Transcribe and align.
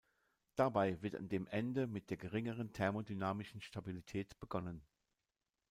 Dabei 0.55 0.99
wird 1.03 1.13
an 1.15 1.29
dem 1.29 1.45
Ende 1.45 1.85
mit 1.85 2.09
der 2.09 2.17
geringeren 2.17 2.73
thermodynamischen 2.73 3.61
Stabilität 3.61 4.39
begonnen. 4.39 4.81